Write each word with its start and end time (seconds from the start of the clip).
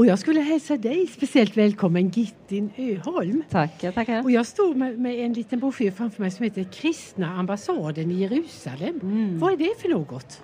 Och 0.00 0.06
jag 0.06 0.18
skulle 0.18 0.40
hälsa 0.40 0.76
dig 0.76 1.06
speciellt 1.06 1.56
välkommen 1.56 2.08
Gittin 2.08 2.70
Öholm. 2.76 3.42
Tack, 3.50 3.84
jag 3.84 3.94
tackar. 3.94 4.22
Och 4.24 4.30
jag 4.30 4.46
står 4.46 4.74
med, 4.74 4.98
med 4.98 5.14
en 5.14 5.32
liten 5.32 5.58
broschyr 5.58 5.90
framför 5.90 6.22
mig 6.22 6.30
som 6.30 6.44
heter 6.44 6.64
Kristna 6.64 7.38
ambassaden 7.38 8.10
i 8.10 8.14
Jerusalem. 8.14 9.00
Mm. 9.02 9.38
Vad 9.38 9.52
är 9.52 9.56
det 9.56 9.80
för 9.82 9.88
något? 9.88 10.42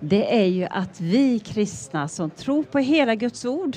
Det 0.00 0.40
är 0.42 0.46
ju 0.46 0.64
att 0.64 1.00
vi 1.00 1.38
kristna 1.38 2.08
som 2.08 2.30
tror 2.30 2.62
på 2.62 2.78
hela 2.78 3.14
Guds 3.14 3.44
ord 3.44 3.76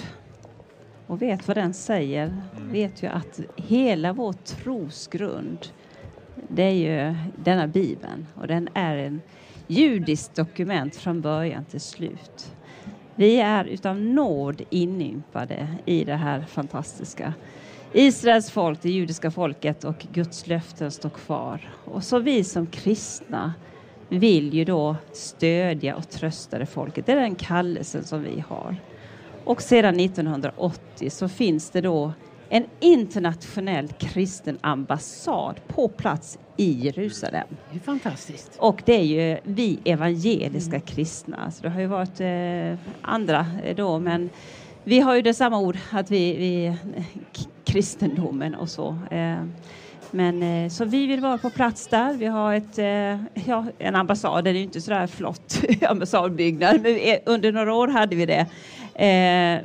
och 1.08 1.22
vet 1.22 1.48
vad 1.48 1.58
den 1.58 1.74
säger, 1.74 2.42
vet 2.72 3.04
ju 3.04 3.08
att 3.08 3.40
hela 3.56 4.14
vår 4.14 4.34
trosgrund, 4.34 5.68
det 6.48 6.64
är 6.64 6.72
ju 6.72 7.16
denna 7.44 7.68
bibeln 7.68 8.26
och 8.36 8.48
den 8.48 8.70
är 8.74 8.98
en 8.98 9.22
judiskt 9.68 10.36
dokument 10.36 10.96
från 10.96 11.22
början 11.22 11.66
till 11.66 11.82
slut. 11.82 12.56
Vi 13.20 13.40
är 13.40 13.66
utav 13.66 14.02
nåd 14.02 14.62
inympade 14.70 15.68
i 15.86 16.04
det 16.04 16.16
här 16.16 16.42
fantastiska. 16.42 17.34
Israels 17.94 18.52
folk, 18.52 18.82
det 18.82 18.90
judiska 18.90 19.32
folket 19.32 19.84
och 19.84 20.06
Guds 20.14 20.48
löften 20.48 20.92
står 20.92 21.10
kvar. 21.10 21.70
Och 21.86 22.04
så 22.04 22.20
vi 22.20 22.44
som 22.44 22.68
kristna 22.68 23.54
vill 24.10 24.54
ju 24.54 24.66
då 24.66 24.96
stödja 25.12 25.96
och 25.96 26.10
trösta 26.10 26.58
det 26.58 26.66
folket. 26.66 27.06
Det 27.06 27.12
är 27.12 27.16
den 27.16 27.36
kallelsen 27.36 28.04
som 28.04 28.24
vi 28.24 28.44
har. 28.48 28.76
Och 29.44 29.62
sedan 29.62 30.00
1980 30.00 31.10
så 31.10 31.30
finns 31.30 31.70
det 31.70 31.82
då 31.82 32.14
en 32.50 32.66
internationell 32.80 33.88
kristen 33.88 34.58
ambassad 34.62 35.56
på 35.68 35.88
plats 35.88 36.40
i 36.58 36.72
Jerusalem. 36.72 37.48
Det 37.72 37.78
är 37.78 37.82
fantastiskt. 37.82 38.52
Och 38.58 38.82
det 38.86 38.94
är 38.94 39.04
ju 39.04 39.38
vi 39.44 39.80
evangeliska 39.86 40.80
kristna. 40.80 41.52
Så 41.52 41.64
det 41.64 41.70
har 41.70 41.82
ju 41.82 41.88
varit 41.88 42.22
eh, 42.22 42.86
andra 43.02 43.46
eh, 43.64 43.76
då, 43.76 44.00
men 44.00 44.30
vi 44.84 45.00
har 45.00 45.16
ju 45.16 45.22
det 45.22 45.34
samma 45.34 45.60
ord, 45.60 45.78
att 45.92 46.12
vi, 46.12 46.38
vi 46.38 46.76
kristendomen 47.66 48.56
och 48.56 48.70
så. 48.70 48.98
Eh, 49.12 49.44
men 50.12 50.44
eh, 50.44 50.70
så 50.70 50.86
vi 50.86 51.08
vill 51.08 51.20
vara 51.20 51.38
på 51.38 51.50
plats 51.50 51.88
där. 51.88 52.14
Vi 52.14 52.26
har 52.26 52.54
ett, 52.54 52.78
eh, 52.78 53.44
ja, 53.48 53.66
en 53.78 53.96
ambassad, 53.96 54.44
den 54.44 54.56
är 54.56 54.60
ju 54.60 54.66
inte 54.66 54.82
sådär 54.82 55.08
flott 55.08 55.62
ambassadbyggnad, 55.90 56.82
men 56.82 57.00
under 57.26 57.52
några 57.52 57.74
år 57.74 57.88
hade 57.88 58.16
vi 58.16 58.26
det. 58.26 58.46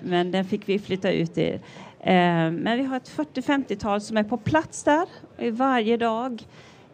Men 0.03 0.31
den 0.31 0.44
fick 0.44 0.69
vi 0.69 0.78
flytta 0.78 1.11
ut 1.11 1.39
i. 1.39 1.61
Eh, 2.05 2.50
men 2.50 2.78
vi 2.78 2.84
har 2.84 2.97
ett 2.97 3.10
40-50-tal 3.16 4.00
som 4.00 4.16
är 4.16 4.24
på 4.24 4.36
plats 4.36 4.83
där 4.83 5.06
varje 5.50 5.97
dag. 5.97 6.42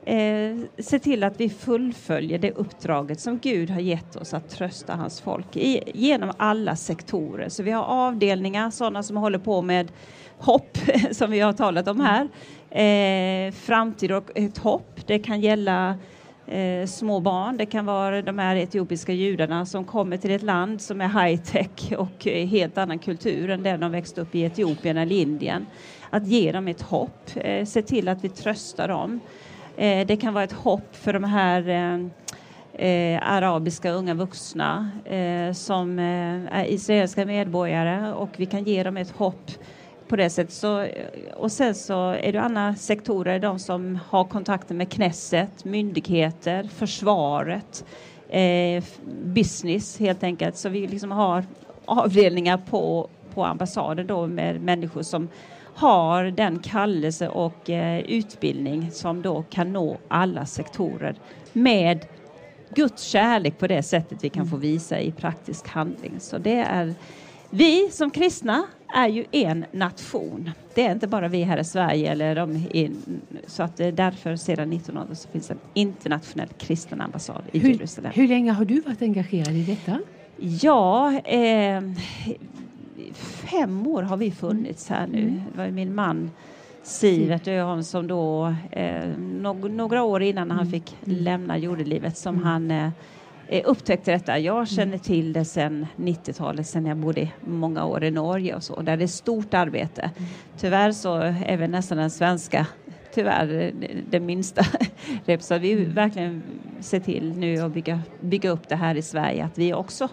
Eh, 0.05 0.56
se 0.78 0.98
till 0.98 1.25
att 1.25 1.41
vi 1.41 1.48
fullföljer 1.48 2.39
det 2.39 2.53
uppdraget 2.53 3.20
som 3.20 3.38
Gud 3.38 3.70
har 3.70 3.81
gett 3.81 4.16
oss 4.16 4.34
att 4.34 4.50
trösta 4.50 4.94
hans 4.94 5.20
folk 5.20 5.56
i, 5.56 5.83
genom 5.94 6.33
alla 6.36 6.77
sektorer. 6.77 7.48
Så 7.48 7.62
vi 7.62 7.70
har 7.70 7.84
avdelningar, 7.84 8.70
sådana 8.70 9.03
som 9.03 9.16
håller 9.16 9.38
på 9.38 9.62
med 9.62 9.92
hopp, 10.38 10.78
som 11.11 11.31
vi 11.31 11.41
har 11.41 11.53
talat 11.53 11.88
om 11.88 12.00
här. 12.00 12.28
Eh, 12.70 13.53
framtid 13.53 14.12
och 14.12 14.31
ett 14.34 14.58
hopp. 14.58 15.00
Det 15.06 15.19
kan 15.19 15.41
gälla 15.41 15.98
eh, 16.51 16.87
små 16.87 17.20
barn, 17.20 17.56
det 17.56 17.67
kan 17.67 17.87
vara 17.87 18.23
de 18.23 18.39
här 18.39 18.56
etiopiska 18.56 19.12
judarna 19.12 19.67
som 19.67 19.84
kommer 19.84 20.17
till 20.17 20.31
ett 20.31 20.43
land 20.43 20.81
som 20.81 21.01
är 21.01 21.09
high-tech 21.09 21.93
och 21.98 22.25
helt 22.25 22.79
annan 22.79 22.98
kultur 22.98 23.51
än 23.51 23.62
den 23.62 23.81
de 23.81 23.93
växte 23.93 24.20
upp 24.20 24.34
i 24.34 24.43
Etiopien 24.43 24.97
eller 24.97 25.17
Indien. 25.17 25.67
Att 26.11 26.27
ge 26.27 26.53
dem 26.53 26.69
ett 26.69 26.83
hopp, 26.83 27.31
eh, 27.37 27.65
se 27.65 27.83
till 27.83 28.09
att 28.09 28.25
vi 28.25 28.28
tröstar 28.28 28.89
dem. 28.89 29.21
Eh, 29.77 30.06
det 30.06 30.17
kan 30.17 30.34
vara 30.34 30.45
ett 30.45 30.53
hopp 30.53 30.97
för 30.97 31.12
de 31.12 31.25
här 31.25 31.69
eh, 31.69 32.06
eh, 32.87 33.33
arabiska 33.33 33.91
unga 33.91 34.15
vuxna 34.15 34.91
eh, 35.05 35.53
som 35.53 35.98
eh, 35.98 36.59
är 36.59 36.65
israeliska 36.65 37.27
medborgare 37.27 38.12
och 38.12 38.31
vi 38.37 38.47
kan 38.47 38.65
ge 38.65 38.83
dem 38.83 38.97
ett 38.97 39.11
hopp 39.11 39.51
på 40.11 40.16
det 40.16 40.30
sättet. 40.30 40.55
Så, 40.55 40.86
och 41.36 41.53
sen 41.53 41.75
så 41.75 42.11
är 42.11 42.33
det 42.33 42.41
andra 42.41 42.75
sektorer, 42.75 43.39
de 43.39 43.58
som 43.58 43.98
har 44.08 44.25
kontakter 44.25 44.75
med 44.75 44.92
Knesset, 44.92 45.64
myndigheter, 45.64 46.69
försvaret, 46.75 47.84
eh, 48.28 48.84
business 49.25 49.99
helt 49.99 50.22
enkelt. 50.22 50.56
Så 50.56 50.69
vi 50.69 50.87
liksom 50.87 51.10
har 51.10 51.44
avdelningar 51.84 52.59
på, 52.70 53.09
på 53.34 53.44
ambassaden 53.44 54.06
då 54.06 54.26
med 54.26 54.60
människor 54.60 55.03
som 55.03 55.28
har 55.75 56.25
den 56.25 56.59
kallelse 56.59 57.28
och 57.28 57.70
eh, 57.70 58.00
utbildning 58.00 58.91
som 58.91 59.22
då 59.22 59.44
kan 59.50 59.72
nå 59.72 59.99
alla 60.09 60.47
sektorer 60.47 61.15
med 61.53 62.06
Guds 62.75 63.03
kärlek 63.03 63.59
på 63.59 63.66
det 63.66 63.82
sättet 63.82 64.25
vi 64.25 64.28
kan 64.28 64.47
få 64.47 64.56
visa 64.56 65.00
i 65.00 65.12
praktisk 65.12 65.69
handling. 65.69 66.20
Så 66.20 66.38
det 66.38 66.59
är 66.59 66.94
vi 67.50 67.88
som 67.91 68.11
kristna 68.11 68.65
är 68.94 69.09
ju 69.09 69.25
en 69.31 69.65
nation. 69.72 70.50
Det 70.75 70.87
är 70.87 70.93
inte 70.93 71.06
bara 71.06 71.28
vi 71.28 71.43
här 71.43 71.59
i 71.59 71.65
Sverige. 71.65 72.12
Eller 72.12 72.34
de 72.34 72.66
in, 72.71 73.21
så 73.47 73.62
att 73.62 73.77
därför 73.77 74.37
sedan 74.37 74.72
1900 74.72 75.15
så 75.15 75.28
finns 75.28 75.50
en 75.50 75.59
internationell 75.75 76.49
kristen 76.59 77.00
ambassad 77.00 77.43
i 77.53 77.59
Hur, 77.59 77.71
Jerusalem. 77.71 78.12
hur 78.15 78.28
länge 78.28 78.53
har 78.53 78.65
du 78.65 78.81
varit 78.81 79.03
engagerad 79.03 79.55
i 79.55 79.62
detta? 79.65 79.99
Ja, 80.37 81.12
eh, 81.25 81.83
fem 83.15 83.87
år 83.87 84.03
har 84.03 84.17
vi 84.17 84.31
funnits 84.31 84.88
här 84.88 85.06
nu. 85.06 85.22
Mm. 85.22 85.43
Det 85.53 85.59
var 85.59 85.69
min 85.71 85.94
man 85.94 86.31
Sivert 86.82 87.49
Öholm 87.49 87.82
som 87.82 88.06
då 88.06 88.55
eh, 88.71 89.09
no 89.19 89.53
några 89.69 90.03
år 90.03 90.22
innan 90.22 90.50
han 90.50 90.61
Mm. 90.67 90.71
fick 90.71 90.97
lämna 91.05 91.59
jordelivet 91.59 92.17
som 92.19 92.43
han 92.43 92.71
eh, 92.71 92.88
eh, 93.50 93.62
upptäckte 93.65 94.12
detta. 94.12 94.38
Jag 94.38 94.69
känner 94.69 94.99
till 94.99 95.33
det 95.33 95.44
sedan 95.44 95.87
90-talet, 95.97 96.66
sedan 96.66 96.87
jag 96.87 96.97
bodde 96.97 97.28
många 97.41 97.84
år 97.84 98.05
i 98.05 98.11
Norge 98.11 98.55
och 98.55 98.62
så, 98.62 98.81
där 98.81 98.97
det 98.97 99.05
är 99.05 99.06
stort 99.06 99.55
arbete. 99.55 100.11
Tyvärr 100.59 100.93
så 100.93 101.15
är 101.47 101.56
vi 101.56 101.69
nästan 101.69 101.99
den 101.99 102.11
svenska 102.11 102.66
tyvärr 103.15 103.72
den 104.11 104.27
minsta 104.27 104.65
rep. 105.25 105.43
Så 105.43 105.59
vi 105.59 105.75
verkligen 105.75 106.43
ser 106.81 107.00
till 107.00 107.33
nu 107.37 107.59
att 107.59 107.72
bygga, 107.72 108.00
bygga 108.21 108.50
upp 108.50 108.69
det 108.69 108.77
här 108.77 108.94
i 108.94 109.03
Sverige, 109.03 109.44
att 109.44 109.59
vi 109.59 109.75
också 109.75 110.09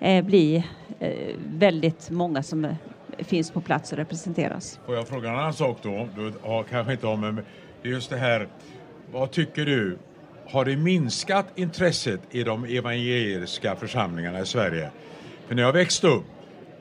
eh, 0.00 0.24
blir 0.24 0.62
eh, 0.98 1.34
väldigt 1.46 2.10
många 2.10 2.42
som 2.42 2.64
eh, 2.64 2.74
finns 3.18 3.50
på 3.50 3.60
plats 3.60 3.92
och 3.92 3.98
representeras. 3.98 4.80
Får 4.86 4.94
jag 4.94 5.08
fråga 5.08 5.28
en 5.28 5.36
annan 5.36 5.54
sak 5.54 5.78
då? 5.82 6.08
Du 6.16 6.32
har 6.42 6.62
kanske 6.62 6.92
inte 6.92 7.06
har 7.06 7.16
med, 7.16 7.44
just 7.82 8.10
det 8.10 8.16
här. 8.16 8.48
Vad 9.12 9.30
tycker 9.30 9.66
du? 9.66 9.98
Har 10.50 10.64
det 10.64 10.76
minskat 10.76 11.46
intresset 11.54 12.20
i 12.30 12.42
de 12.42 12.64
evangeliska 12.64 13.76
församlingarna 13.76 14.40
i 14.40 14.46
Sverige? 14.46 14.90
För 15.46 15.54
när 15.54 15.62
jag 15.62 15.72
växte 15.72 16.06
upp, 16.06 16.24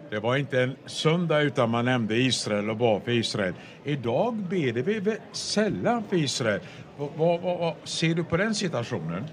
det 0.09 0.19
var 0.19 0.37
inte 0.37 0.61
en 0.61 0.75
söndag 0.85 1.41
utan 1.41 1.69
man 1.69 1.85
nämnde 1.85 2.17
Israel 2.17 2.69
och 2.69 2.77
bad 2.77 3.03
för 3.03 3.11
Israel. 3.11 3.53
Idag 3.83 4.35
ber 4.35 4.73
vi 4.73 4.99
väl 4.99 5.17
sällan 5.31 6.03
för 6.09 6.15
Israel. 6.15 6.59
Vad, 6.97 7.09
vad, 7.17 7.41
vad, 7.41 7.73
ser 7.83 8.15
du 8.15 8.23
på 8.23 8.37
den 8.37 8.55
situationen? 8.55 9.23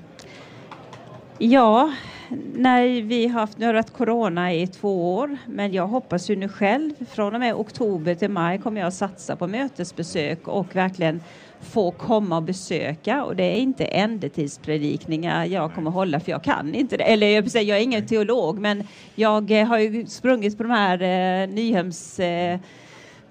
Ja, 1.38 1.92
nej, 2.54 3.02
vi 3.02 3.28
har 3.28 3.40
haft, 3.40 3.58
nu 3.58 3.66
har 3.66 3.72
det 3.72 3.92
corona 3.92 4.54
i 4.54 4.66
två 4.66 5.16
år, 5.16 5.36
men 5.46 5.72
jag 5.72 5.86
hoppas 5.86 6.30
ju 6.30 6.36
nu 6.36 6.48
själv, 6.48 6.92
från 7.10 7.34
och 7.34 7.40
med 7.40 7.54
oktober 7.54 8.14
till 8.14 8.30
maj 8.30 8.58
kommer 8.58 8.80
jag 8.80 8.88
att 8.88 8.94
satsa 8.94 9.36
på 9.36 9.46
mötesbesök 9.46 10.48
och 10.48 10.76
verkligen 10.76 11.20
få 11.64 11.90
komma 11.90 12.36
och 12.36 12.42
besöka. 12.42 13.24
Och 13.24 13.36
det 13.36 13.44
är 13.44 13.56
inte 13.56 13.84
ändetidspredikningar 13.84 15.44
jag 15.44 15.74
kommer 15.74 15.90
hålla 15.90 16.20
för 16.20 16.30
jag 16.30 16.44
kan 16.44 16.74
inte 16.74 16.96
det. 16.96 17.04
Eller 17.04 17.58
jag 17.60 17.78
är 17.78 17.82
ingen 17.82 18.06
teolog 18.06 18.58
men 18.58 18.84
jag 19.14 19.50
eh, 19.50 19.66
har 19.66 19.78
ju 19.78 20.06
sprungit 20.06 20.56
på 20.56 20.62
de 20.62 20.72
här 20.72 21.02
eh, 21.02 21.48
Nyhems 21.48 22.20
eh, 22.20 22.58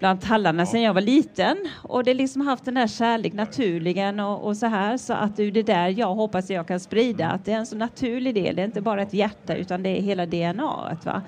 bland 0.04 0.22
tallarna 0.22 0.66
sedan 0.66 0.82
jag 0.82 0.94
var 0.94 1.02
liten 1.02 1.58
och 1.84 2.04
det 2.04 2.12
har 2.12 2.16
liksom 2.16 2.42
haft 2.42 2.66
den 2.66 2.74
där 2.74 2.88
kärlek 2.88 3.34
naturligen 3.34 4.20
och, 4.20 4.48
och 4.48 4.58
så 4.58 4.66
här 4.66 4.98
så 4.98 5.14
att 5.14 5.36
det 5.38 5.44
är 5.44 5.52
det 5.52 5.64
där 5.64 5.88
jag 6.00 6.16
hoppas 6.16 6.50
jag 6.50 6.68
kan 6.68 6.80
sprida 6.80 7.28
att 7.28 7.46
det 7.46 7.52
är 7.52 7.58
en 7.58 7.66
så 7.66 7.76
naturlig 7.76 8.36
del, 8.36 8.56
det 8.56 8.62
är 8.62 8.66
inte 8.66 8.82
bara 8.82 9.02
ett 9.02 9.14
hjärta 9.14 9.56
utan 9.56 9.84
det 9.84 9.90
är 9.90 10.02
hela 10.02 10.26
DNA. 10.26 10.98
Va? 11.04 11.22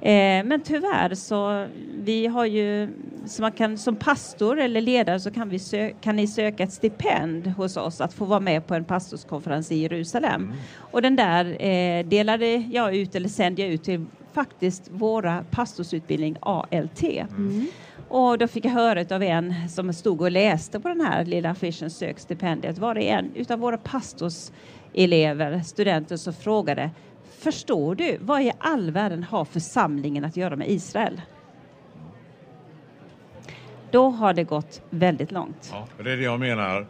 Eh, 0.00 0.44
men 0.44 0.60
tyvärr 0.60 1.14
så 1.14 1.66
vi 1.98 2.26
har 2.26 2.46
ju 2.46 2.88
så 3.26 3.42
man 3.42 3.52
kan 3.52 3.78
som 3.78 3.96
pastor 3.96 4.60
eller 4.60 4.80
ledare 4.80 5.20
så 5.20 5.30
kan, 5.30 5.48
vi 5.48 5.56
sö- 5.56 5.94
kan 6.00 6.16
ni 6.16 6.26
söka 6.26 6.62
ett 6.62 6.72
stipend 6.72 7.46
hos 7.46 7.76
oss 7.76 8.00
att 8.00 8.14
få 8.14 8.24
vara 8.24 8.40
med 8.40 8.66
på 8.66 8.74
en 8.74 8.84
pastorskonferens 8.84 9.72
i 9.72 9.76
Jerusalem. 9.76 10.52
Och 10.76 11.02
den 11.02 11.16
där 11.16 11.64
eh, 11.64 12.06
delade 12.06 12.46
jag 12.56 12.96
ut 12.96 13.14
eller 13.14 13.28
sände 13.28 13.62
jag 13.62 13.70
ut 13.70 13.82
till 13.84 14.06
faktiskt 14.32 14.88
våra 14.92 15.44
pastorsutbildning 15.50 16.36
ALT. 16.40 17.02
Och 18.10 18.38
då 18.38 18.48
fick 18.48 18.64
jag 18.64 18.70
höra 18.70 19.16
av 19.16 19.22
en 19.22 19.68
som 19.68 19.92
stod 19.92 20.20
och 20.20 20.30
läste 20.30 20.80
på 20.80 20.88
den 20.88 21.00
här 21.00 21.24
lilla 21.24 21.50
affischen 21.50 21.90
Sök 21.90 22.18
stipendiet 22.18 22.78
var 22.78 22.94
det 22.94 23.10
en 23.10 23.34
utav 23.34 23.58
våra 23.58 23.78
pastorselever, 23.78 25.60
studenter, 25.60 26.16
som 26.16 26.32
frågade 26.32 26.90
Förstår 27.38 27.94
du 27.94 28.18
vad 28.20 28.42
i 28.42 28.52
all 28.58 28.90
världen 28.90 29.22
har 29.22 29.44
församlingen 29.44 30.24
att 30.24 30.36
göra 30.36 30.56
med 30.56 30.70
Israel? 30.70 31.20
Då 33.90 34.08
har 34.10 34.34
det 34.34 34.44
gått 34.44 34.82
väldigt 34.90 35.32
långt. 35.32 35.70
Ja, 35.72 35.86
det 36.04 36.12
är 36.12 36.16
det 36.16 36.22
jag 36.22 36.40
menar. 36.40 36.86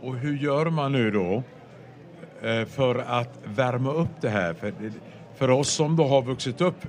Och 0.00 0.16
hur 0.16 0.36
gör 0.36 0.66
man 0.66 0.92
nu 0.92 1.10
då 1.10 1.42
eh, 2.48 2.66
för 2.66 2.94
att 2.98 3.38
värma 3.44 3.92
upp 3.92 4.20
det 4.20 4.28
här? 4.28 4.54
För, 4.54 4.72
för 5.42 5.50
oss 5.50 5.72
som 5.72 5.96
då 5.96 6.04
har 6.04 6.22
vuxit 6.22 6.60
upp 6.60 6.86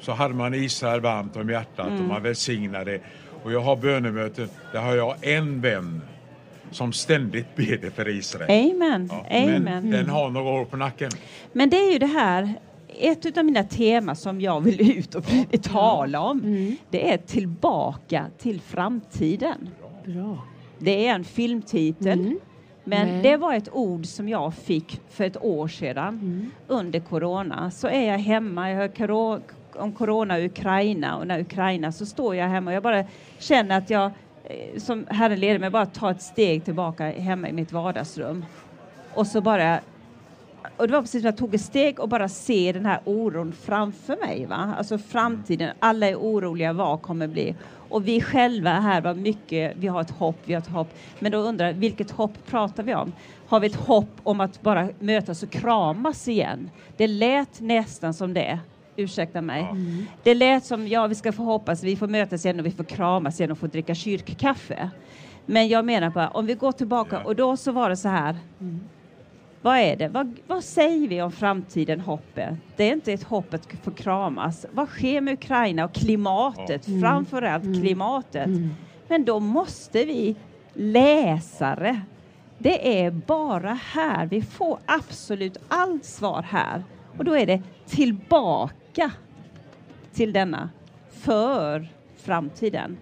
så 0.00 0.12
hade 0.12 0.34
man 0.34 0.54
Israel 0.54 1.00
varmt 1.00 1.36
om 1.36 1.50
hjärtat 1.50 1.86
och 1.86 2.06
man 2.06 2.22
välsignade. 2.22 3.00
Och 3.42 3.52
jag 3.52 3.60
har 3.60 3.76
bönemöten, 3.76 4.48
där 4.72 4.80
har 4.80 4.94
jag 4.96 5.16
en 5.20 5.60
vän 5.60 6.02
som 6.70 6.92
ständigt 6.92 7.56
ber 7.56 7.90
för 7.90 8.08
Israel. 8.08 8.72
Amen. 8.72 9.08
Ja, 9.12 9.26
Amen. 9.30 9.62
Men 9.62 9.90
den 9.90 10.08
har 10.08 10.30
några 10.30 10.50
år 10.50 10.64
på 10.64 10.76
nacken. 10.76 11.10
Men 11.52 11.70
det 11.70 11.76
är 11.76 11.92
ju 11.92 11.98
det 11.98 12.06
här, 12.06 12.54
ett 12.88 13.38
av 13.38 13.44
mina 13.44 13.64
teman 13.64 14.16
som 14.16 14.40
jag 14.40 14.60
vill 14.60 14.98
ut 14.98 15.14
och 15.14 15.24
tala 15.62 16.20
om, 16.20 16.76
det 16.90 17.12
är 17.12 17.18
tillbaka 17.18 18.26
till 18.38 18.60
framtiden. 18.60 19.68
Bra. 20.06 20.38
Det 20.78 21.06
är 21.06 21.14
en 21.14 21.24
filmtitel. 21.24 22.20
Mm. 22.20 22.38
Men 22.84 23.08
Men- 23.08 23.22
det 23.22 23.36
var 23.36 23.54
ett 23.54 23.68
ord 23.72 24.06
som 24.06 24.28
jag 24.28 24.54
fick 24.54 25.00
för 25.08 25.24
ett 25.24 25.42
år 25.42 25.68
sedan 25.68 26.08
Mm. 26.22 26.50
under 26.66 27.00
corona. 27.00 27.70
Så 27.70 27.88
är 27.88 28.08
jag 28.10 28.18
hemma, 28.18 28.70
jag 28.70 28.76
hör 28.78 29.40
om 29.76 29.92
corona 29.92 30.34
och 30.36 30.44
Ukraina 30.44 31.16
och 31.16 31.26
när 31.26 31.40
Ukraina 31.40 31.92
så 31.92 32.06
står 32.06 32.36
jag 32.36 32.48
hemma 32.48 32.70
och 32.70 32.74
jag 32.74 32.82
bara 32.82 33.04
känner 33.38 33.78
att 33.78 33.90
jag 33.90 34.10
eh, 34.44 34.78
som 34.80 35.06
Herren 35.08 35.40
leder 35.40 35.58
mig 35.58 35.70
bara 35.70 35.86
tar 35.86 36.10
ett 36.10 36.22
steg 36.22 36.64
tillbaka 36.64 37.04
hemma 37.10 37.48
i 37.48 37.52
mitt 37.52 37.72
vardagsrum. 37.72 38.44
Och 39.14 39.26
så 39.26 39.40
bara 39.40 39.78
och 40.76 40.86
det 40.86 40.92
var 40.92 41.00
precis 41.00 41.22
som 41.22 41.26
jag 41.26 41.36
tog 41.36 41.54
ett 41.54 41.60
steg 41.60 42.00
och 42.00 42.08
bara 42.08 42.28
se 42.28 42.72
den 42.72 42.86
här 42.86 43.00
oron 43.04 43.52
framför 43.52 44.16
mig. 44.26 44.46
Va? 44.46 44.74
Alltså 44.78 44.98
framtiden, 44.98 45.74
alla 45.78 46.08
är 46.08 46.16
oroliga, 46.16 46.72
vad 46.72 47.02
kommer 47.02 47.28
bli? 47.28 47.54
Och 47.88 48.08
vi 48.08 48.20
själva 48.20 48.70
här 48.70 49.00
var 49.00 49.14
mycket, 49.14 49.72
vi 49.76 49.86
har 49.86 50.00
ett 50.00 50.10
hopp, 50.10 50.36
vi 50.44 50.54
har 50.54 50.60
ett 50.60 50.68
hopp. 50.68 50.88
Men 51.18 51.32
då 51.32 51.38
undrar 51.38 51.66
jag, 51.66 51.74
vilket 51.74 52.10
hopp 52.10 52.46
pratar 52.46 52.82
vi 52.82 52.94
om? 52.94 53.12
Har 53.46 53.60
vi 53.60 53.66
ett 53.66 53.76
hopp 53.76 54.10
om 54.22 54.40
att 54.40 54.62
bara 54.62 54.88
mötas 54.98 55.42
och 55.42 55.50
kramas 55.50 56.28
igen? 56.28 56.70
Det 56.96 57.06
lät 57.06 57.60
nästan 57.60 58.14
som 58.14 58.34
det. 58.34 58.58
Ursäkta 58.96 59.40
mig. 59.40 59.66
Det 60.22 60.34
lät 60.34 60.64
som, 60.64 60.88
ja 60.88 61.06
vi 61.06 61.14
ska 61.14 61.32
få 61.32 61.42
hoppas, 61.42 61.82
vi 61.82 61.96
får 61.96 62.06
mötas 62.08 62.44
igen 62.44 62.60
och 62.60 62.66
vi 62.66 62.70
får 62.70 62.84
kramas 62.84 63.40
igen 63.40 63.52
och 63.52 63.58
få 63.58 63.66
dricka 63.66 63.94
kyrkkaffe. 63.94 64.90
Men 65.46 65.68
jag 65.68 65.84
menar 65.84 66.10
bara, 66.10 66.28
om 66.28 66.46
vi 66.46 66.54
går 66.54 66.72
tillbaka 66.72 67.20
och 67.24 67.36
då 67.36 67.56
så 67.56 67.72
var 67.72 67.88
det 67.90 67.96
så 67.96 68.08
här. 68.08 68.36
Vad 69.62 69.78
är 69.78 69.96
det? 69.96 70.08
Vad, 70.08 70.36
vad 70.46 70.64
säger 70.64 71.08
vi 71.08 71.22
om 71.22 71.32
framtiden, 71.32 72.00
hoppet? 72.00 72.54
Det 72.76 72.88
är 72.88 72.92
inte 72.92 73.12
ett 73.12 73.22
hopp 73.22 73.54
att 73.54 73.68
få 73.82 73.90
kramas. 73.90 74.66
Vad 74.72 74.88
sker 74.88 75.20
med 75.20 75.34
Ukraina 75.34 75.84
och 75.84 75.92
klimatet? 75.92 76.84
Framförallt 77.00 77.80
klimatet. 77.80 78.50
Men 79.08 79.24
då 79.24 79.40
måste 79.40 80.04
vi 80.04 80.36
läsa 80.74 81.74
det. 81.74 82.00
Det 82.58 83.02
är 83.04 83.10
bara 83.10 83.78
här. 83.92 84.26
Vi 84.26 84.42
får 84.42 84.78
absolut 84.86 85.56
allt 85.68 86.04
svar 86.04 86.42
här. 86.42 86.84
Och 87.18 87.24
då 87.24 87.36
är 87.36 87.46
det 87.46 87.62
tillbaka 87.86 89.10
till 90.12 90.32
denna 90.32 90.70
för 91.10 91.88
framtiden. 92.16 92.96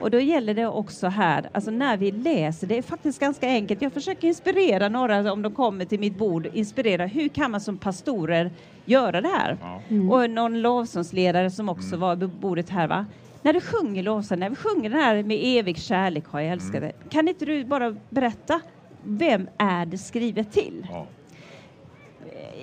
Och 0.00 0.10
då 0.10 0.20
gäller 0.20 0.54
det 0.54 0.66
också 0.66 1.06
här, 1.08 1.50
alltså 1.52 1.70
när 1.70 1.96
vi 1.96 2.10
läser, 2.10 2.66
det 2.66 2.78
är 2.78 2.82
faktiskt 2.82 3.20
ganska 3.20 3.46
enkelt. 3.48 3.82
Jag 3.82 3.92
försöker 3.92 4.28
inspirera 4.28 4.88
några 4.88 5.32
om 5.32 5.42
de 5.42 5.54
kommer 5.54 5.84
till 5.84 6.00
mitt 6.00 6.18
bord, 6.18 6.46
inspirera 6.52 7.06
hur 7.06 7.28
kan 7.28 7.50
man 7.50 7.60
som 7.60 7.78
pastorer 7.78 8.50
göra 8.84 9.20
det 9.20 9.28
här? 9.28 9.56
Ja. 9.60 9.80
Och 10.14 10.30
någon 10.30 10.60
lovsångsledare 10.60 11.50
som 11.50 11.68
också 11.68 11.96
var 11.96 12.16
vid 12.16 12.28
bordet 12.28 12.70
här 12.70 12.86
va? 12.86 13.06
När 13.42 13.52
du 13.52 13.60
sjunger 13.60 14.02
lovsång, 14.02 14.38
när 14.38 14.50
vi 14.50 14.56
sjunger 14.56 14.90
den 14.90 15.00
här 15.00 15.22
med 15.22 15.38
evig 15.42 15.78
kärlek 15.78 16.24
har 16.26 16.40
jag 16.40 16.52
älskat 16.52 16.80
dig. 16.80 16.92
Kan 17.10 17.28
inte 17.28 17.44
du 17.44 17.64
bara 17.64 17.96
berätta, 18.08 18.60
vem 19.02 19.48
är 19.58 19.86
det 19.86 19.98
skrivet 19.98 20.52
till? 20.52 20.86
Ja, 20.90 21.06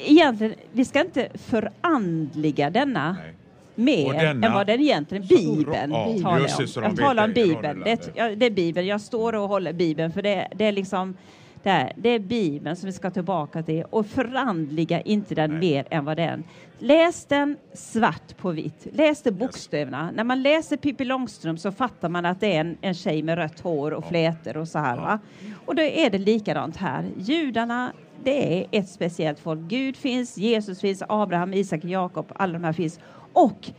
Egentligen, 0.05 0.53
vi 0.71 0.85
ska 0.85 1.01
inte 1.01 1.29
förandliga 1.33 2.69
denna 2.69 3.15
nej. 3.23 3.33
Mer 3.77 4.13
denna- 4.13 4.47
än 4.47 4.53
vad 4.53 4.67
den 4.67 4.79
egentligen, 4.81 5.27
Bibeln 5.27 5.91
Ja, 5.91 6.13
talar 6.23 6.41
om. 6.61 6.67
så 6.67 6.79
de 6.81 6.85
Jag 6.85 6.97
talar 6.97 7.23
om 7.23 7.33
Bibeln. 7.33 7.79
Det, 7.85 8.11
ja, 8.15 8.35
det 8.35 8.45
är 8.45 8.51
Bibeln. 8.51 8.87
Jag 8.87 9.01
står 9.01 9.35
och 9.35 9.47
håller 9.49 9.73
Bibeln 9.73 10.11
för 10.11 10.21
det, 10.21 10.47
det 10.55 10.65
är 10.65 10.71
liksom 10.71 11.17
det 11.63 11.69
är, 11.69 11.93
det 11.95 12.09
är 12.09 12.19
Bibeln 12.19 12.75
som 12.75 12.85
vi 12.87 12.93
ska 12.93 13.09
tillbaka 13.11 13.63
till 13.63 13.83
och 13.89 14.05
förandliga 14.07 15.01
inte 15.01 15.35
den 15.35 15.49
Nej. 15.51 15.59
mer 15.59 15.85
än 15.89 16.05
vad 16.05 16.17
den. 16.17 16.43
Läs 16.79 17.25
den 17.25 17.57
svart 17.73 18.37
på 18.37 18.51
vitt. 18.51 18.87
Läs 18.93 19.21
det 19.21 19.31
bokstäverna. 19.31 20.11
När 20.15 20.23
man 20.23 20.41
läser 20.41 20.77
Pippi 20.77 21.05
Långstrump 21.05 21.59
så 21.59 21.71
fattar 21.71 22.09
man 22.09 22.25
att 22.25 22.39
det 22.39 22.55
är 22.55 22.59
en, 22.59 22.77
en 22.81 22.93
tjej 22.93 23.23
med 23.23 23.37
rött 23.37 23.59
hår 23.59 23.91
och 23.91 24.05
flätor 24.05 24.57
och 24.57 24.67
så 24.67 24.79
här. 24.79 24.97
Va? 24.97 25.19
Och 25.65 25.75
då 25.75 25.81
är 25.81 26.09
det 26.09 26.17
likadant 26.17 26.77
här. 26.77 27.05
Judarna 27.17 27.91
det 28.23 28.59
är 28.59 28.67
ett 28.71 28.89
speciellt 28.89 29.39
folk. 29.39 29.59
Gud 29.59 29.97
finns, 29.97 30.37
Jesus 30.37 30.81
finns, 30.81 31.03
Abraham, 31.09 31.53
Isak, 31.53 31.83
Jakob, 31.83 32.31
alla 32.35 32.53
de 32.53 32.63
här 32.63 32.73
finns. 32.73 32.99
Och 33.33 33.71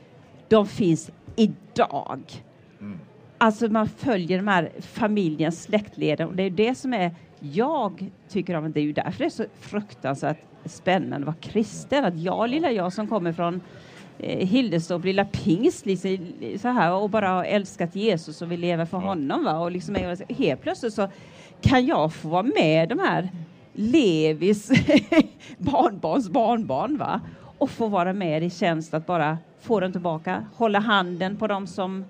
de 0.48 0.66
finns 0.66 1.10
idag. 1.36 2.20
Alltså 3.38 3.68
man 3.68 3.88
följer 3.88 4.38
de 4.38 4.48
här 4.48 4.70
familjens 4.80 5.62
släktleden 5.62 6.28
och 6.28 6.36
det 6.36 6.42
är 6.42 6.50
det 6.50 6.74
som 6.74 6.94
är, 6.94 7.14
jag 7.40 8.10
tycker 8.28 8.54
om, 8.54 8.72
det 8.72 8.80
är 8.80 8.84
ju 8.84 8.92
därför 8.92 9.18
det 9.18 9.24
är 9.24 9.30
så 9.30 9.44
fruktansvärt 9.60 10.38
spännande 10.64 11.16
att 11.16 11.24
vara 11.24 11.52
kristen. 11.52 12.04
Att 12.04 12.18
jag, 12.18 12.50
lilla 12.50 12.70
jag 12.70 12.92
som 12.92 13.08
kommer 13.08 13.32
från 13.32 13.60
eh, 14.18 14.46
Hildestorp, 14.48 15.04
lilla 15.04 15.24
pingst, 15.24 15.86
liksom, 15.86 16.18
så 16.58 16.68
här, 16.68 16.92
och 16.92 17.10
bara 17.10 17.28
har 17.28 17.44
älskat 17.44 17.96
Jesus 17.96 18.42
och 18.42 18.52
vill 18.52 18.60
leva 18.60 18.86
för 18.86 18.98
honom. 18.98 19.44
Va? 19.44 19.58
Och 19.58 19.72
liksom, 19.72 20.16
helt 20.28 20.62
plötsligt 20.62 20.94
så 20.94 21.08
kan 21.60 21.86
jag 21.86 22.12
få 22.12 22.28
vara 22.28 22.42
med 22.42 22.88
de 22.88 22.98
här 22.98 23.30
Levis 23.80 24.70
barnbarns 25.58 26.28
barnbarn 26.30 26.98
va? 26.98 27.20
och 27.58 27.70
få 27.70 27.88
vara 27.88 28.12
med 28.12 28.42
i 28.42 28.50
tjänst 28.50 28.94
att 28.94 29.06
bara 29.06 29.38
få 29.60 29.80
dem 29.80 29.92
tillbaka, 29.92 30.46
hålla 30.54 30.78
handen 30.78 31.36
på 31.36 31.46
dem 31.46 31.66
som 31.66 32.04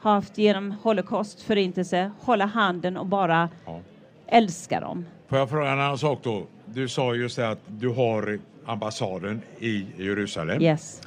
har 0.00 0.12
haft 0.12 0.38
genom 0.38 0.70
Holocaust, 0.82 1.42
förintelse, 1.42 2.10
hålla 2.20 2.46
handen 2.46 2.96
och 2.96 3.06
bara 3.06 3.48
Ja. 3.66 3.80
älska 4.26 4.80
dem. 4.80 5.04
Får 5.28 5.38
jag 5.38 5.50
fråga 5.50 5.70
en 5.72 5.80
annan 5.80 5.98
sak 5.98 6.18
då? 6.22 6.46
Du 6.64 6.88
sa 6.88 7.14
just 7.14 7.36
det 7.36 7.48
att 7.48 7.60
du 7.66 7.88
har 7.88 8.38
ambassaden 8.66 9.42
i 9.58 9.86
Jerusalem. 9.98 10.62
Yes. 10.62 11.02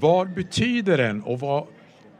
Vad 0.00 0.30
betyder 0.34 0.98
den 0.98 1.22
och 1.22 1.40
vad 1.40 1.66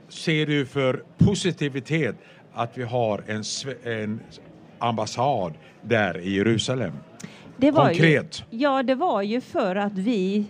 ser 0.08 0.46
du 0.46 0.66
för 0.66 1.02
positivitet 1.18 2.16
att 2.54 2.78
vi 2.78 2.82
har 2.82 3.22
en, 3.26 3.42
en 3.84 4.20
ambassad 4.78 5.52
där 5.82 6.18
i 6.18 6.36
Jerusalem? 6.36 6.92
Det 7.60 7.70
var 7.70 7.84
Konkret. 7.84 8.44
Ju, 8.50 8.58
ja, 8.58 8.82
det 8.82 8.94
var 8.94 9.22
ju 9.22 9.40
för 9.40 9.76
att 9.76 9.98
vi 9.98 10.44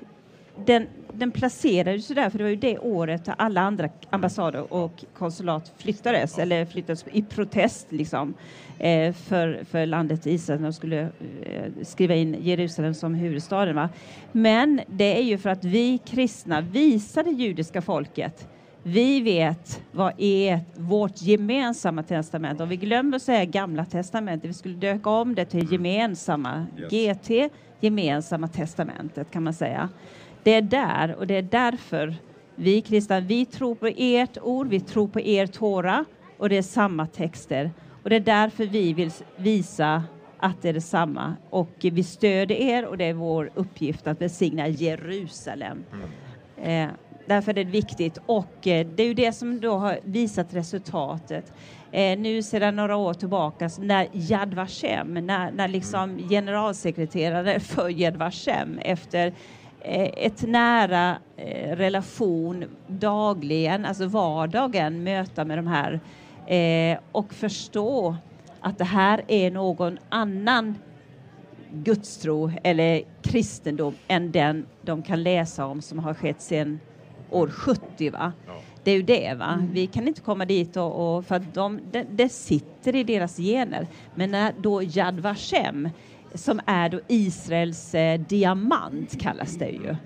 den, 0.67 0.87
den 1.13 1.31
placerades 1.31 2.07
så 2.07 2.15
där, 2.15 2.31
för 2.31 2.39
det 2.39 2.45
var 2.45 2.51
ju 2.51 2.57
det 2.57 2.79
året 2.79 3.29
alla 3.39 3.61
andra 3.61 3.89
ambassader 4.11 4.73
och 4.73 5.05
konsulat 5.19 5.73
flyttades, 5.77 6.39
eller 6.39 6.65
flyttades 6.65 7.05
i 7.13 7.23
protest 7.23 7.87
liksom, 7.89 8.35
eh, 8.79 9.13
för, 9.13 9.65
för 9.71 9.87
landet 9.87 10.27
Israel. 10.27 10.63
De 10.63 10.73
skulle 10.73 11.01
eh, 11.01 11.73
skriva 11.83 12.15
in 12.15 12.37
Jerusalem 12.41 12.95
som 12.95 13.15
huvudstaden. 13.15 13.77
Va? 13.77 13.89
Men 14.33 14.81
det 14.87 15.19
är 15.19 15.23
ju 15.23 15.39
för 15.39 15.51
att 15.51 15.65
vi 15.65 15.99
kristna 15.99 16.61
visar 16.61 17.23
det 17.23 17.31
judiska 17.31 17.83
folket 17.83 18.49
vi 18.83 19.21
vet 19.21 19.83
vad 19.93 20.13
är 20.19 20.61
vårt 20.77 21.23
gemensamma 21.23 22.03
testament. 22.03 22.61
Om 22.61 22.69
vi 22.69 22.77
glömmer 22.77 23.17
att 23.17 23.23
säga 23.23 23.45
gamla 23.45 23.85
testamentet, 23.85 24.51
vi 24.51 24.55
skulle 24.55 24.75
döka 24.75 25.11
om 25.11 25.35
det 25.35 25.45
till 25.45 25.73
gemensamma, 25.73 26.67
Yes. 26.79 27.19
GT, 27.19 27.51
gemensamma 27.81 28.49
testamentet 28.49 29.31
kan 29.31 29.43
man 29.43 29.55
säga. 29.55 29.89
Det 30.43 30.55
är 30.55 30.63
där 30.63 31.15
och 31.19 31.27
det 31.27 31.35
är 31.35 31.43
därför 31.43 32.15
vi 32.55 32.81
kristna, 32.81 33.21
vi 33.21 33.45
tror 33.47 33.75
på 33.75 33.87
ert 33.97 34.39
ord, 34.43 34.69
vi 34.69 34.81
tror 34.81 35.09
på 35.09 35.21
er 35.21 35.47
Tora 35.47 36.05
och 36.39 36.49
det 36.49 36.57
är 36.57 36.63
samma 36.63 37.07
texter. 37.07 37.71
Och 38.03 38.11
det 38.11 38.17
är 38.17 38.21
därför 38.21 38.67
vi 38.67 38.93
vill 38.93 39.11
visa 39.37 40.03
att 40.39 40.63
det 40.63 40.69
är 40.69 40.73
detsamma. 40.73 41.37
Och 41.51 41.71
vi 41.81 42.03
stöder 42.03 42.55
er 42.55 42.85
och 42.87 42.99
det 42.99 43.05
är 43.05 43.15
vår 43.15 43.51
uppgift 43.55 44.07
att 44.07 44.19
besigna 44.19 44.69
Jerusalem. 44.69 45.85
Eh, 46.63 46.89
därför 47.29 47.51
är 47.51 47.65
det 47.65 47.71
viktigt 47.71 48.19
och 48.27 48.67
eh, 48.67 48.87
det 48.95 49.03
är 49.03 49.07
ju 49.07 49.15
det 49.15 49.33
som 49.33 49.61
då 49.61 49.75
har 49.75 49.99
visat 50.05 50.55
resultatet. 50.55 51.53
Eh, 51.93 52.19
nu 52.19 52.43
sedan 52.43 52.77
några 52.77 52.97
år 52.97 53.15
tillbaka 53.15 53.71
när 53.79 54.09
Yad 54.13 54.55
Vashem, 54.55 55.15
när, 55.15 55.51
när 55.51 55.69
liksom 55.69 56.19
generalsekreterare 56.29 57.61
för 57.61 57.89
Yad 57.89 58.17
Vashem 58.17 58.79
efter 58.79 59.27
eh, 59.81 60.11
ett 60.17 60.43
nära 60.43 61.17
eh, 61.37 61.77
relation 61.77 62.65
dagligen, 62.87 63.85
alltså 63.85 64.07
vardagen, 64.07 65.03
möta 65.03 65.45
med 65.45 65.59
de 65.59 65.67
här 65.67 66.01
eh, 66.47 66.99
och 67.13 67.35
förstå 67.35 68.17
att 68.61 68.79
det 68.79 68.85
här 68.85 69.25
är 69.29 69.51
någon 69.51 69.99
annan 70.09 70.75
gudstro 71.73 72.53
eller 72.63 73.03
kristendom 73.23 73.95
än 74.09 74.33
den 74.33 74.67
de 74.83 75.03
kan 75.03 75.23
läsa 75.23 75.67
om 75.67 75.83
som 75.83 75.99
har 75.99 76.15
skett 76.15 76.41
sedan 76.41 76.81
år 77.31 77.49
70. 77.49 78.11
Va? 78.11 78.33
Ja. 78.47 78.53
Det 78.85 78.91
är 78.91 78.97
ju 78.97 79.03
det. 79.03 79.35
Va? 79.35 79.67
Vi 79.73 79.87
kan 79.87 80.09
inte 80.09 80.21
komma 80.21 80.45
dit 80.45 80.77
och, 80.77 81.17
och 81.17 81.25
för 81.27 81.35
att 81.35 81.55
de, 81.55 81.81
det, 81.93 82.07
det 82.11 82.29
sitter 82.29 82.97
i 82.97 83.05
deras 83.05 83.37
gener. 83.37 83.87
Men 84.15 84.31
när 84.31 84.55
då 84.61 84.83
Yad 84.83 85.21
Vashem 85.21 85.89
som 86.35 86.61
är 86.67 86.89
då 86.89 87.01
Israels 87.09 87.95
eh, 87.95 88.21
diamant 88.21 89.21
kallas 89.21 89.55
det 89.55 89.69
ju. 89.69 89.97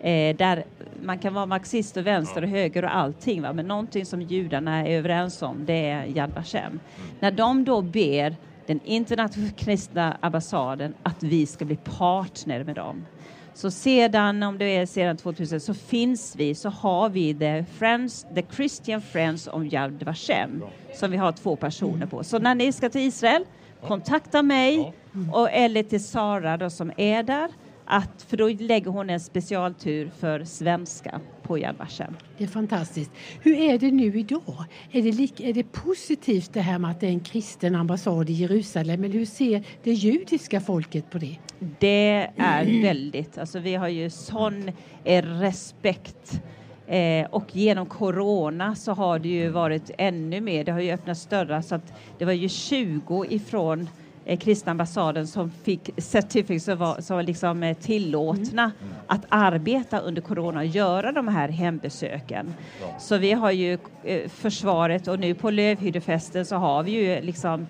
Eh, 0.00 0.36
där 0.36 0.64
man 1.02 1.18
kan 1.18 1.34
vara 1.34 1.46
marxist 1.46 1.96
och 1.96 2.06
vänster 2.06 2.42
och 2.42 2.48
höger 2.48 2.84
och 2.84 2.96
allting, 2.96 3.42
va? 3.42 3.52
men 3.52 3.68
någonting 3.68 4.06
som 4.06 4.22
judarna 4.22 4.88
är 4.88 4.98
överens 4.98 5.42
om, 5.42 5.64
det 5.66 5.88
är 5.88 6.06
Yad 6.06 6.30
Vashem. 6.34 6.62
Mm. 6.64 6.80
När 7.20 7.30
de 7.30 7.64
då 7.64 7.82
ber 7.82 8.36
den 8.66 8.80
internationella 8.84 9.52
kristna 9.52 10.16
ambassaden 10.20 10.94
att 11.02 11.22
vi 11.22 11.46
ska 11.46 11.64
bli 11.64 11.76
partner 11.76 12.64
med 12.64 12.74
dem. 12.74 13.04
Så 13.54 13.70
sedan, 13.70 14.42
om 14.42 14.58
det 14.58 14.64
är 14.64 14.86
sedan 14.86 15.16
2000, 15.16 15.60
så 15.60 15.74
finns 15.74 16.36
vi, 16.36 16.54
så 16.54 16.68
har 16.68 17.08
vi 17.08 17.34
the, 17.34 17.64
friends, 17.78 18.26
the 18.34 18.42
Christian 18.56 19.02
Friends 19.02 19.48
of 19.48 19.72
Yad 19.72 20.02
Vashem, 20.02 20.64
som 20.94 21.10
vi 21.10 21.16
har 21.16 21.32
två 21.32 21.56
personer 21.56 22.06
på. 22.06 22.24
Så 22.24 22.38
när 22.38 22.54
ni 22.54 22.72
ska 22.72 22.88
till 22.88 23.00
Israel, 23.00 23.44
kontakta 23.86 24.42
mig 24.42 24.92
och, 25.32 25.50
eller 25.50 25.82
till 25.82 26.04
Sara 26.04 26.56
då, 26.56 26.70
som 26.70 26.92
är 26.96 27.22
där 27.22 27.48
att, 27.84 28.22
för 28.28 28.36
då 28.36 28.48
lägger 28.48 28.90
hon 28.90 29.10
en 29.10 29.20
specialtur 29.20 30.10
för 30.18 30.44
svenska 30.44 31.20
på 31.52 31.58
Yad 31.58 31.76
Vashem. 31.78 32.16
Det 32.38 32.44
är 32.44 32.48
fantastiskt. 32.48 33.10
Hur 33.40 33.54
är 33.54 33.78
det 33.78 33.90
nu 33.90 34.18
idag? 34.18 34.64
Är 34.92 35.02
det, 35.02 35.12
lika, 35.12 35.44
är 35.44 35.52
det 35.52 35.72
positivt 35.72 36.52
det 36.52 36.60
här 36.60 36.78
med 36.78 36.90
att 36.90 37.00
det 37.00 37.06
är 37.06 37.10
en 37.10 37.20
kristen 37.20 37.74
ambassad 37.74 38.30
i 38.30 38.32
Jerusalem 38.32 39.04
eller 39.04 39.14
hur 39.14 39.26
ser 39.26 39.64
det 39.82 39.92
judiska 39.92 40.60
folket 40.60 41.10
på 41.10 41.18
det? 41.18 41.36
Det 41.78 42.30
är 42.36 42.82
väldigt, 42.82 43.38
alltså 43.38 43.58
vi 43.58 43.74
har 43.74 43.88
ju 43.88 44.10
sån 44.10 44.70
eh, 45.04 45.24
respekt 45.24 46.42
Eh, 46.86 47.26
och 47.30 47.56
genom 47.56 47.86
corona 47.86 48.74
så 48.74 48.92
har 48.92 49.18
det 49.18 49.28
ju 49.28 49.48
varit 49.48 49.90
ännu 49.98 50.40
mer, 50.40 50.64
det 50.64 50.72
har 50.72 50.80
ju 50.80 50.92
öppnats 50.92 51.26
dörrar 51.26 51.60
så 51.62 51.74
att 51.74 51.92
det 52.18 52.24
var 52.24 52.32
ju 52.32 52.48
20 52.48 53.24
ifrån 53.28 53.88
eh, 54.24 54.38
kristna 54.38 54.70
ambassaden 54.70 55.26
som 55.26 55.50
fick 55.50 55.90
certifikat 55.96 56.62
som 56.62 56.78
var, 56.78 57.00
som 57.00 57.16
var 57.16 57.22
liksom 57.22 57.62
eh, 57.62 57.76
tillåtna 57.76 58.62
mm. 58.62 58.94
att 59.06 59.26
arbeta 59.28 59.98
under 59.98 60.22
corona 60.22 60.60
och 60.60 60.66
göra 60.66 61.12
de 61.12 61.28
här 61.28 61.48
hembesöken. 61.48 62.54
Ja. 62.80 62.98
Så 62.98 63.18
vi 63.18 63.32
har 63.32 63.50
ju 63.50 63.78
eh, 64.04 64.28
försvaret 64.28 65.08
och 65.08 65.18
nu 65.18 65.34
på 65.34 65.50
Lövhyddefesten 65.50 66.46
så 66.46 66.56
har 66.56 66.82
vi 66.82 66.90
ju 66.90 67.20
liksom 67.20 67.66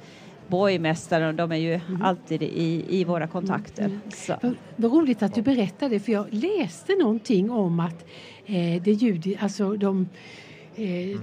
borgmästaren, 0.47 1.37
de 1.37 1.53
är 1.53 1.57
ju 1.57 1.75
mm. 1.75 2.03
alltid 2.03 2.43
i, 2.43 2.85
i 2.89 3.05
våra 3.05 3.27
kontakter. 3.27 3.85
Mm. 3.85 4.01
Vad, 4.29 4.55
vad 4.77 4.93
roligt 4.93 5.23
att 5.23 5.35
du 5.35 5.43
berättade 5.43 6.01
för 6.01 6.13
jag 6.13 6.27
läste 6.31 6.95
någonting 6.95 7.51
om 7.51 7.81
att 7.81 8.05
eh, 8.47 8.83
det 8.83 8.93
judi, 8.93 9.39
alltså 9.41 9.77
de 9.77 10.09
eh, 10.77 11.21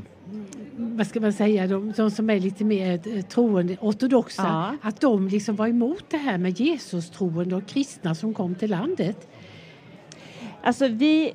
vad 0.75 1.07
ska 1.07 1.19
man 1.19 1.33
säga, 1.33 1.67
de, 1.67 1.91
de, 1.91 2.11
som 2.11 2.29
är 2.29 2.39
lite 2.39 2.63
mer 2.63 2.99
eh, 3.15 3.21
troende, 3.21 3.77
ortodoxa, 3.81 4.43
ja. 4.43 4.89
att 4.89 5.01
de 5.01 5.27
liksom 5.27 5.55
var 5.55 5.67
emot 5.67 6.03
det 6.09 6.17
här 6.17 6.37
med 6.37 6.59
Jesus 6.59 7.09
troende 7.09 7.55
och 7.55 7.67
kristna 7.67 8.15
som 8.15 8.33
kom 8.33 8.55
till 8.55 8.69
landet. 8.69 9.27
Alltså 10.63 10.87
vi, 10.87 11.33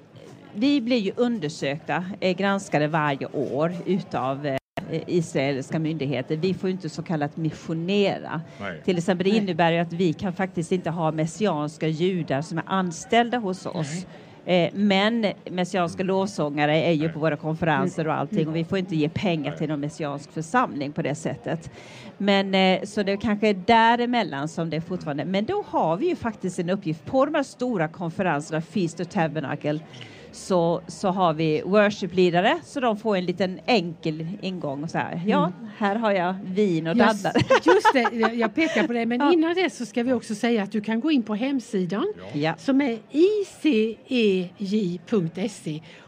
vi 0.55 0.81
blir 0.81 0.99
ju 0.99 1.13
undersökta, 1.17 2.05
är 2.21 2.33
granskade 2.33 2.89
varje 2.89 3.27
år 3.27 3.75
utav 3.87 4.47
eh, 4.47 4.59
israeliska 5.07 5.79
myndigheter. 5.79 6.37
Vi 6.37 6.55
får 6.55 6.71
inte 6.71 6.89
så 6.89 7.03
kallat 7.03 7.37
missionera. 7.37 8.41
Nej. 8.61 8.83
Till 8.85 8.99
exempel 8.99 9.31
det 9.31 9.37
innebär 9.37 9.73
ju 9.73 9.79
att 9.79 9.93
vi 9.93 10.13
kan 10.13 10.33
faktiskt 10.33 10.73
inte 10.73 10.91
ha 10.91 11.13
messianska 11.13 11.89
judar 11.89 12.43
som 12.43 12.59
är 12.59 12.65
anställda 12.67 13.39
hos 13.39 13.67
oss. 13.67 13.93
Nej 13.95 14.07
Eh, 14.47 14.71
men 14.75 15.27
messianska 15.51 16.03
lovsångare 16.03 16.77
är 16.77 16.93
ju 16.93 17.09
på 17.09 17.19
våra 17.19 17.37
konferenser 17.37 18.09
och 18.09 18.15
allting 18.15 18.49
och 18.49 18.57
vi 18.57 18.65
får 18.65 18.79
inte 18.79 18.97
ge 18.97 19.09
pengar 19.09 19.53
till 19.53 19.69
någon 19.69 19.81
messiansk 19.81 20.33
församling 20.33 20.93
på 20.93 21.03
det 21.03 21.15
sättet. 21.15 21.71
Men 22.19 22.55
eh, 22.55 22.83
så 22.85 23.03
det 23.03 23.17
kanske 23.17 23.49
är 23.49 23.55
däremellan 23.55 24.49
som 24.49 24.71
det 24.71 24.77
är 24.77 24.81
fortfarande. 24.81 25.25
Men 25.25 25.45
då 25.45 25.65
har 25.67 25.97
vi 25.97 26.09
ju 26.09 26.17
faktiskt 26.17 26.59
en 26.59 26.71
uppgift 26.71 27.05
på 27.05 27.25
de 27.25 27.35
här 27.35 27.43
stora 27.43 27.89
konferenserna, 27.89 28.61
Feast 28.61 29.01
och 29.01 29.11
Tabernacle, 29.11 29.81
så, 30.35 30.81
så 30.87 31.09
har 31.09 31.35
vi 31.35 31.63
worship-ledare 31.63 32.59
så 32.65 32.81
de 32.81 32.97
får 32.97 33.17
en 33.17 33.25
liten 33.25 33.61
enkel 33.67 34.29
ingång 34.41 34.83
och 34.83 34.91
så 34.91 34.99
här. 34.99 35.23
Ja, 35.27 35.47
mm. 35.47 35.69
här 35.77 35.97
har 35.97 36.13
jag 36.13 36.35
vin 36.45 36.87
och 36.87 36.97
daddar. 36.97 37.33
Just, 37.37 37.67
just 37.67 37.93
det, 37.93 38.11
jag 38.35 38.55
pekar 38.55 38.87
på 38.87 38.93
det. 38.93 39.07
Men 39.07 39.21
ja. 39.21 39.33
innan 39.33 39.55
det 39.55 39.71
så 39.71 39.87
ska 39.87 40.03
vi 40.03 40.13
också 40.13 40.35
säga 40.35 40.63
att 40.63 40.73
du 40.73 40.81
kan 40.81 41.01
gå 41.01 41.11
in 41.11 41.23
på 41.23 41.35
hemsidan 41.35 42.13
ja. 42.33 42.55
som 42.59 42.81
är 42.81 42.99
icej.se 43.11 44.61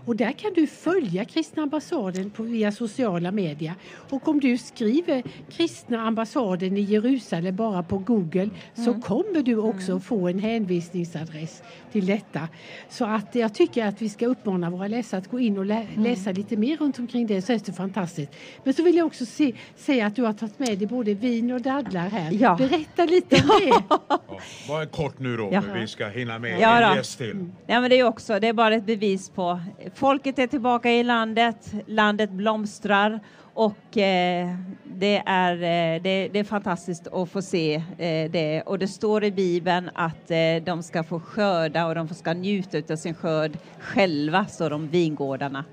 och 0.07 0.17
där 0.17 0.33
kan 0.33 0.53
du 0.55 0.67
följa 0.67 1.25
Kristna 1.25 1.63
ambassaden 1.63 2.31
på, 2.31 2.43
via 2.43 2.73
sociala 2.73 3.33
medier. 3.33 3.75
Och 4.11 4.29
om 4.29 4.41
du 4.41 4.59
skriver 4.59 5.23
Kristna 5.51 6.07
ambassaden 6.07 6.77
i 6.77 6.81
Jerusalem 6.81 7.57
bara 7.57 7.83
på 7.83 7.99
Google 7.99 8.43
mm. 8.43 8.55
så 8.75 8.95
kommer 8.95 9.43
du 9.43 9.57
också 9.57 9.91
mm. 9.91 10.01
få 10.01 10.29
en 10.29 10.39
hänvisningsadress 10.39 11.63
till 11.93 12.07
detta. 12.07 12.49
Så 12.89 13.05
att 13.05 13.35
jag 13.35 13.55
tycker 13.55 13.87
att 13.87 14.03
vi 14.03 14.09
ska 14.09 14.27
uppmana 14.27 14.71
våra 14.71 14.89
läsare 14.89 15.19
att 15.19 15.31
gå 15.31 15.41
in 15.41 15.59
och 15.59 15.67
lä 15.67 15.87
mm. 15.93 16.05
läsa 16.05 16.33
lite 16.33 16.57
mer 16.57 16.77
runt 16.77 16.99
omkring 16.99 17.27
det 17.27 17.43
så 17.43 17.53
är 17.53 17.61
det 17.67 17.73
fantastiskt. 17.73 18.33
Men 18.65 18.75
så 18.75 18.83
vill 18.83 18.97
jag 18.97 19.07
också 19.07 19.27
se, 19.27 19.53
säga 19.77 20.07
att 20.07 20.17
du 20.17 20.23
har 20.23 20.33
tagit 20.33 20.59
med 20.59 20.79
dig 20.79 20.87
både 20.87 21.15
vin 21.15 21.53
och 21.53 21.61
dadlar 21.61 22.09
här. 22.09 22.33
Ja. 22.33 22.57
Berätta 22.57 23.05
lite 23.05 23.37
om 23.37 23.61
det. 23.61 23.97
Ja, 23.99 24.31
bara 24.69 24.87
kort 24.87 25.19
nu 25.19 25.37
då, 25.37 25.49
ja. 25.53 25.63
vi 25.81 25.87
ska 25.87 26.09
hinna 26.09 26.39
med 26.39 26.61
ja, 26.61 26.91
en 26.91 26.97
gäst 26.97 27.19
till. 27.19 27.31
Mm. 27.31 27.53
Ja, 27.67 27.81
men 27.81 27.91
det 27.91 27.99
är 27.99 28.05
också, 28.05 28.41
det 28.41 28.49
är 28.49 28.53
bara 28.53 28.75
ett 28.75 28.87
bevis 28.87 29.31
på 29.31 29.61
folket 29.97 30.39
är 30.39 30.47
tillbaka 30.47 30.91
i 30.91 31.03
landet, 31.03 31.73
landet 31.87 32.31
blomstrar 32.31 33.21
och 33.55 33.99
eh, 33.99 34.55
det, 34.85 35.23
är, 35.27 35.53
eh, 35.55 36.03
det, 36.03 36.29
det, 36.33 36.39
är 36.39 36.45
fantastiskt 36.45 37.07
att 37.07 37.31
få 37.31 37.43
se 37.43 37.75
eh, 37.75 38.31
det. 38.31 38.63
Och 38.67 38.79
det 38.79 38.89
står 38.89 39.25
i 39.25 39.31
Bibeln 39.31 39.91
att 39.95 40.31
eh, 40.31 40.65
de 40.65 40.83
ska 40.83 41.03
få 41.05 41.21
skörda 41.21 41.87
och 41.87 41.95
de 41.95 42.09
ska 42.09 42.33
njuta 42.33 42.93
av 42.93 42.97
sin 42.97 43.15
skörd 43.15 43.59
själva, 43.79 44.47
står 44.47 44.71
de 44.71 44.89
vingårdarna. 44.89 45.65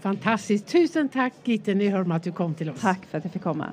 Fantastiskt. 0.00 0.66
Tusen 0.66 1.08
tack 1.08 1.32
Gitte 1.44 1.74
Nyholm 1.74 2.12
att 2.12 2.22
du 2.22 2.32
kom 2.32 2.54
till 2.54 2.70
oss. 2.70 2.80
Tack 2.80 3.06
för 3.06 3.18
att 3.18 3.24
jag 3.24 3.32
fick 3.32 3.42
komma. 3.42 3.72